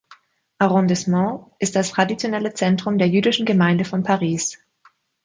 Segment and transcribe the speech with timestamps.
[0.57, 4.57] Arrondissements ist das traditionelle Zentrum der jüdischen Gemeinde von Paris.